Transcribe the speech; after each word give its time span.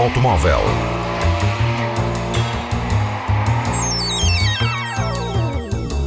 automóvel. 0.00 0.60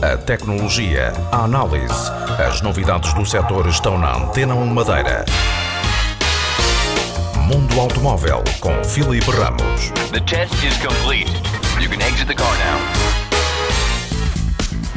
A 0.02 0.18
tecnologia, 0.18 1.14
a 1.32 1.44
análise, 1.44 2.12
as 2.40 2.62
novidades 2.62 3.14
do 3.14 3.26
setor 3.26 3.68
estão 3.68 3.98
na 3.98 4.18
Antena 4.18 4.56
1 4.56 4.66
Madeira. 4.68 5.26
Mundo 7.48 7.80
Automóvel 7.80 8.44
com 8.60 8.84
Filipe 8.84 9.30
Ramos. 9.32 9.92
The 10.12 10.22
test 10.22 10.54
is 10.64 10.78
complete. 10.78 11.32
You 11.80 11.90
can 11.90 12.02
exit 12.02 12.28
the 12.28 12.36
car 12.36 12.54
now. 12.58 12.80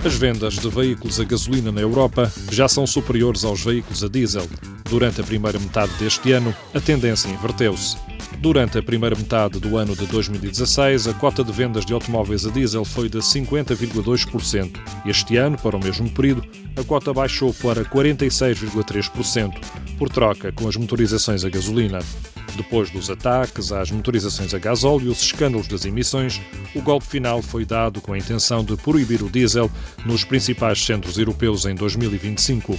As 0.06 0.14
vendas 0.14 0.54
de 0.54 0.68
veículos 0.68 1.20
a 1.20 1.24
gasolina 1.24 1.72
na 1.72 1.80
Europa 1.80 2.30
já 2.50 2.68
são 2.68 2.86
superiores 2.86 3.44
aos 3.44 3.62
veículos 3.62 4.04
a 4.04 4.08
diesel. 4.08 4.46
Durante 4.88 5.20
a 5.20 5.24
primeira 5.24 5.58
metade 5.58 5.92
deste 5.98 6.32
ano, 6.32 6.54
a 6.74 6.80
tendência 6.80 7.28
inverteu-se. 7.28 8.13
Durante 8.44 8.76
a 8.76 8.82
primeira 8.82 9.16
metade 9.16 9.58
do 9.58 9.78
ano 9.78 9.96
de 9.96 10.04
2016, 10.04 11.08
a 11.08 11.14
cota 11.14 11.42
de 11.42 11.50
vendas 11.50 11.86
de 11.86 11.94
automóveis 11.94 12.44
a 12.44 12.50
diesel 12.50 12.84
foi 12.84 13.08
de 13.08 13.16
50,2%. 13.16 14.78
Este 15.06 15.38
ano, 15.38 15.56
para 15.56 15.78
o 15.78 15.82
mesmo 15.82 16.10
período, 16.10 16.46
a 16.76 16.84
cota 16.84 17.10
baixou 17.10 17.54
para 17.54 17.86
46,3%, 17.86 19.54
por 19.96 20.10
troca 20.10 20.52
com 20.52 20.68
as 20.68 20.76
motorizações 20.76 21.42
a 21.42 21.48
gasolina. 21.48 22.00
Depois 22.54 22.90
dos 22.90 23.08
ataques 23.08 23.72
às 23.72 23.90
motorizações 23.90 24.52
a 24.52 24.58
gasóleo 24.58 25.06
e 25.06 25.08
os 25.08 25.22
escândalos 25.22 25.66
das 25.66 25.86
emissões, 25.86 26.38
o 26.74 26.82
golpe 26.82 27.06
final 27.06 27.40
foi 27.40 27.64
dado 27.64 28.02
com 28.02 28.12
a 28.12 28.18
intenção 28.18 28.62
de 28.62 28.76
proibir 28.76 29.22
o 29.22 29.30
diesel 29.30 29.70
nos 30.04 30.22
principais 30.22 30.84
centros 30.84 31.16
europeus 31.16 31.64
em 31.64 31.74
2025. 31.74 32.78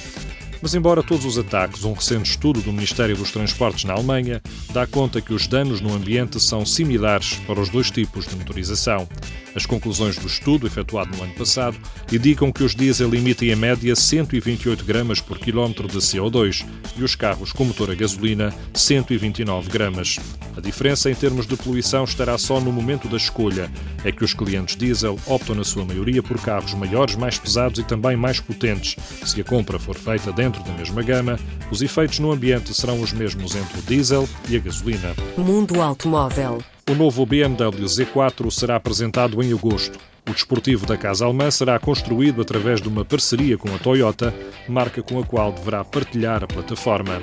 Mas, 0.65 0.73
embora 0.73 1.03
todos 1.03 1.25
os 1.25 1.37
ataques, 1.37 1.83
um 1.83 1.93
recente 1.93 2.31
estudo 2.31 2.59
do 2.59 2.73
Ministério 2.73 3.15
dos 3.15 3.29
Transportes 3.29 3.83
na 3.83 3.93
Alemanha 3.93 4.41
dá 4.73 4.87
conta 4.87 5.21
que 5.21 5.31
os 5.31 5.45
danos 5.45 5.79
no 5.79 5.93
ambiente 5.93 6.39
são 6.39 6.65
similares 6.65 7.35
para 7.45 7.61
os 7.61 7.69
dois 7.69 7.91
tipos 7.91 8.25
de 8.25 8.35
motorização. 8.35 9.07
As 9.55 9.67
conclusões 9.67 10.17
do 10.17 10.25
estudo, 10.25 10.65
efetuado 10.65 11.15
no 11.15 11.23
ano 11.23 11.33
passado, 11.35 11.77
indicam 12.11 12.51
que 12.51 12.63
os 12.63 12.73
diesel 12.73 13.13
emitem 13.13 13.51
em 13.51 13.55
média 13.55 13.95
128 13.95 14.83
gramas 14.83 15.21
por 15.21 15.37
quilómetro 15.37 15.87
de 15.87 15.99
CO2 15.99 16.65
e 16.97 17.03
os 17.03 17.15
carros 17.15 17.53
com 17.53 17.63
motor 17.63 17.91
a 17.91 17.95
gasolina 17.95 18.51
129 18.73 19.69
gramas. 19.69 20.17
A 20.57 20.61
diferença 20.61 21.11
em 21.11 21.15
termos 21.15 21.45
de 21.45 21.55
poluição 21.55 22.05
estará 22.05 22.37
só 22.37 22.59
no 22.59 22.71
momento 22.71 23.07
da 23.07 23.17
escolha. 23.17 23.69
É 24.03 24.11
que 24.11 24.23
os 24.23 24.33
clientes 24.33 24.75
diesel 24.75 25.19
optam 25.25 25.55
na 25.55 25.63
sua 25.63 25.85
maioria 25.85 26.23
por 26.23 26.39
carros 26.41 26.73
maiores, 26.73 27.15
mais 27.15 27.37
pesados 27.37 27.79
e 27.79 27.83
também 27.83 28.15
mais 28.15 28.39
potentes. 28.39 28.95
Se 29.25 29.39
a 29.39 29.43
compra 29.43 29.77
for 29.77 29.95
feita 29.95 30.31
dentro 30.31 30.54
da 30.63 30.73
mesma 30.73 31.01
gama, 31.01 31.39
os 31.71 31.81
efeitos 31.81 32.19
no 32.19 32.31
ambiente 32.31 32.73
serão 32.73 33.01
os 33.01 33.13
mesmos 33.13 33.55
entre 33.55 33.79
o 33.79 33.81
diesel 33.81 34.27
e 34.49 34.55
a 34.55 34.59
gasolina. 34.59 35.15
Mundo 35.37 35.81
Automóvel. 35.81 36.59
O 36.89 36.93
novo 36.93 37.25
BMW 37.25 37.85
Z4 37.85 38.51
será 38.51 38.75
apresentado 38.75 39.41
em 39.41 39.51
agosto. 39.51 39.97
O 40.27 40.33
desportivo 40.33 40.85
da 40.85 40.97
casa 40.97 41.25
alemã 41.25 41.51
será 41.51 41.77
construído 41.79 42.41
através 42.41 42.81
de 42.81 42.87
uma 42.87 43.05
parceria 43.05 43.57
com 43.57 43.73
a 43.73 43.77
Toyota, 43.77 44.33
marca 44.67 45.01
com 45.01 45.19
a 45.19 45.23
qual 45.23 45.51
deverá 45.51 45.83
partilhar 45.83 46.43
a 46.43 46.47
plataforma. 46.47 47.21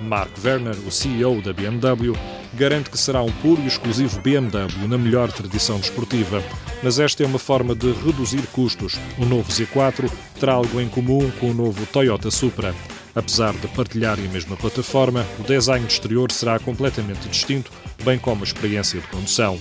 Mark 0.00 0.30
Werner, 0.44 0.76
o 0.86 0.90
CEO 0.90 1.40
da 1.42 1.52
BMW, 1.52 2.16
garante 2.54 2.90
que 2.90 2.98
será 2.98 3.22
um 3.22 3.30
puro 3.30 3.62
e 3.62 3.66
exclusivo 3.66 4.20
BMW 4.20 4.88
na 4.88 4.98
melhor 4.98 5.30
tradição 5.32 5.78
desportiva. 5.78 6.42
Mas 6.82 6.98
esta 6.98 7.22
é 7.22 7.26
uma 7.26 7.38
forma 7.38 7.74
de 7.74 7.92
reduzir 7.92 8.42
custos. 8.52 8.98
O 9.18 9.24
novo 9.24 9.50
Z4 9.50 10.10
terá 10.38 10.54
algo 10.54 10.80
em 10.80 10.88
comum 10.88 11.30
com 11.38 11.50
o 11.50 11.54
novo 11.54 11.86
Toyota 11.86 12.30
Supra. 12.30 12.74
Apesar 13.14 13.52
de 13.54 13.66
partilharem 13.68 14.26
a 14.26 14.30
mesma 14.30 14.56
plataforma, 14.56 15.26
o 15.38 15.42
design 15.42 15.84
exterior 15.86 16.30
será 16.30 16.58
completamente 16.58 17.28
distinto, 17.28 17.70
bem 18.04 18.18
como 18.18 18.42
a 18.42 18.46
experiência 18.46 19.00
de 19.00 19.06
condução. 19.08 19.58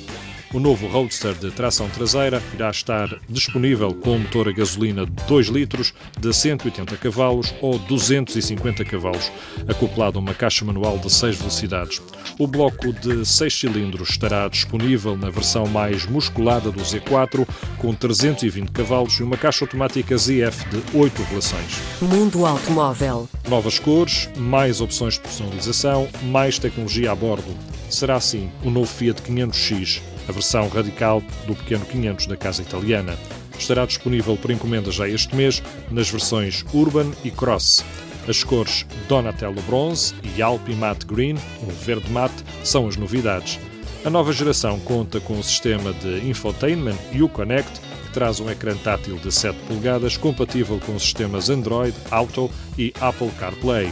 O 0.52 0.60
novo 0.60 0.88
Roadster 0.88 1.36
de 1.36 1.52
tração 1.52 1.88
traseira 1.90 2.42
irá 2.56 2.72
estar 2.72 3.08
disponível 3.30 3.94
com 3.94 4.16
um 4.16 4.20
motor 4.20 4.50
a 4.50 4.52
gasolina 4.52 5.06
de 5.06 5.12
2 5.28 5.48
litros 5.48 5.94
de 6.20 6.34
180 6.34 6.98
cavalos 6.98 7.54
ou 7.62 7.78
250 7.78 8.84
cavalos, 8.84 9.32
acoplado 9.68 10.18
a 10.18 10.22
uma 10.22 10.34
caixa 10.34 10.66
manual 10.66 10.98
de 10.98 11.12
6 11.14 11.38
velocidades. 11.38 12.02
O 12.40 12.48
bloco 12.48 12.92
de 12.92 13.24
6 13.24 13.60
cilindros 13.60 14.10
estará 14.10 14.48
disponível 14.48 15.16
na 15.16 15.30
versão 15.30 15.68
mais 15.68 16.08
musculada 16.08 16.72
do 16.72 16.82
Z4, 16.82 17.48
com 17.78 17.94
320 17.94 18.72
cavalos 18.72 19.20
e 19.20 19.24
uma 19.24 19.38
caixa 19.38 19.66
automática 19.66 20.18
ZF 20.18 20.68
de 20.70 20.98
8 20.98 21.22
relações. 21.30 21.78
Mundo 22.02 22.48
Automóvel. 22.48 23.30
Novas 23.48 23.78
cores, 23.78 24.28
mais 24.36 24.82
opções 24.82 25.14
de 25.14 25.20
personalização, 25.20 26.10
mais 26.24 26.58
tecnologia 26.58 27.12
a 27.12 27.16
bordo. 27.16 27.56
Será 27.88 28.16
assim 28.16 28.50
o 28.64 28.72
novo 28.72 28.88
Fiat 28.88 29.22
500X 29.22 30.02
a 30.30 30.32
versão 30.32 30.70
radical 30.70 31.22
do 31.48 31.56
pequeno 31.56 31.84
500 31.86 32.28
da 32.28 32.38
casa 32.38 32.62
italiana. 32.62 33.18
Estará 33.58 33.86
disponível 33.86 34.38
por 34.38 34.52
encomenda 34.52 34.92
já 34.92 35.10
este 35.10 35.36
mês 35.36 35.62
nas 35.92 36.10
versões 36.10 36.64
Urban 36.74 37.12
e 37.26 37.32
Cross. 37.32 37.84
As 38.28 38.44
cores 38.44 38.86
Donatello 39.08 39.62
Bronze 39.64 40.14
e 40.24 40.42
Alpi 40.42 40.76
Matte 40.76 41.06
Green, 41.06 41.36
um 41.64 41.68
verde 41.84 42.10
mate, 42.12 42.44
são 42.64 42.88
as 42.88 42.96
novidades. 42.96 43.60
A 44.06 44.10
nova 44.10 44.32
geração 44.32 44.80
conta 44.80 45.20
com 45.20 45.38
o 45.38 45.44
sistema 45.44 45.92
de 45.94 46.30
infotainment 46.30 46.96
Uconnect, 47.20 47.82
que 48.06 48.14
traz 48.14 48.40
um 48.40 48.50
ecrã 48.50 48.76
tátil 48.78 49.18
de 49.18 49.32
7 49.32 49.58
polegadas 49.68 50.16
compatível 50.16 50.80
com 50.86 50.98
sistemas 50.98 51.50
Android, 51.50 51.94
Auto 52.10 52.50
e 52.78 52.94
Apple 53.02 53.32
CarPlay. 53.40 53.92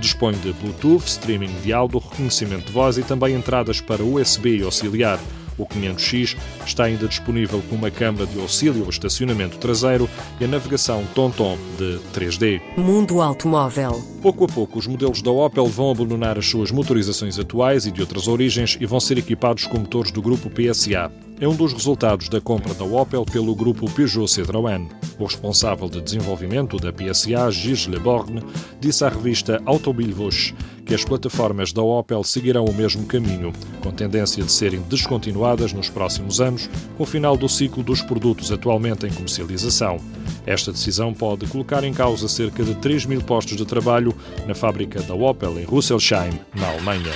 Dispõe 0.00 0.34
de 0.34 0.52
Bluetooth, 0.52 1.06
streaming 1.06 1.52
de 1.62 1.72
áudio, 1.72 1.98
reconhecimento 1.98 2.66
de 2.66 2.72
voz 2.72 2.98
e 2.98 3.02
também 3.02 3.34
entradas 3.34 3.80
para 3.80 4.04
USB 4.04 4.62
auxiliar. 4.62 5.18
O 5.58 5.66
500X 5.66 6.36
está 6.64 6.84
ainda 6.84 7.08
disponível 7.08 7.60
com 7.68 7.74
uma 7.74 7.90
câmara 7.90 8.26
de 8.26 8.40
auxílio 8.40 8.84
ao 8.84 8.90
estacionamento 8.90 9.58
traseiro 9.58 10.08
e 10.40 10.44
a 10.44 10.48
navegação 10.48 11.04
TomTom 11.14 11.58
de 11.76 11.98
3D. 12.14 12.60
Mundo 12.76 13.20
Automóvel. 13.20 14.00
Pouco 14.22 14.44
a 14.44 14.48
pouco, 14.48 14.78
os 14.78 14.86
modelos 14.86 15.20
da 15.20 15.30
Opel 15.30 15.66
vão 15.66 15.90
abandonar 15.90 16.38
as 16.38 16.46
suas 16.46 16.70
motorizações 16.70 17.38
atuais 17.38 17.86
e 17.86 17.90
de 17.90 18.00
outras 18.00 18.28
origens 18.28 18.78
e 18.80 18.86
vão 18.86 19.00
ser 19.00 19.18
equipados 19.18 19.66
com 19.66 19.78
motores 19.78 20.12
do 20.12 20.22
grupo 20.22 20.48
PSA 20.48 21.10
é 21.40 21.46
um 21.46 21.54
dos 21.54 21.72
resultados 21.72 22.28
da 22.28 22.40
compra 22.40 22.74
da 22.74 22.84
Opel 22.84 23.24
pelo 23.24 23.54
grupo 23.54 23.88
Peugeot 23.90 24.26
Citroën. 24.26 24.88
O 25.18 25.24
responsável 25.24 25.88
de 25.88 26.00
desenvolvimento 26.00 26.76
da 26.78 26.92
PSA, 26.92 27.50
Gilles 27.50 27.86
Leborgne, 27.86 28.42
disse 28.80 29.04
à 29.04 29.08
revista 29.08 29.62
Automobilvos 29.64 30.52
que 30.88 30.94
as 30.94 31.04
plataformas 31.04 31.70
da 31.70 31.82
Opel 31.82 32.24
seguirão 32.24 32.64
o 32.64 32.72
mesmo 32.72 33.04
caminho, 33.04 33.52
com 33.82 33.90
tendência 33.90 34.42
de 34.42 34.50
serem 34.50 34.80
descontinuadas 34.80 35.70
nos 35.74 35.90
próximos 35.90 36.40
anos, 36.40 36.68
com 36.96 37.02
o 37.02 37.06
final 37.06 37.36
do 37.36 37.46
ciclo 37.46 37.82
dos 37.82 38.00
produtos 38.00 38.50
atualmente 38.50 39.06
em 39.06 39.12
comercialização. 39.12 39.98
Esta 40.46 40.72
decisão 40.72 41.12
pode 41.12 41.46
colocar 41.46 41.84
em 41.84 41.92
causa 41.92 42.26
cerca 42.26 42.64
de 42.64 42.74
3 42.76 43.04
mil 43.04 43.20
postos 43.20 43.58
de 43.58 43.66
trabalho 43.66 44.14
na 44.46 44.54
fábrica 44.54 45.02
da 45.02 45.14
Opel 45.14 45.58
em 45.60 45.64
Rüsselsheim, 45.64 46.40
na 46.54 46.68
Alemanha. 46.68 47.12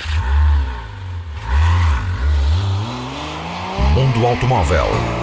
Mundo 3.95 4.27
Automóvel. 4.27 5.22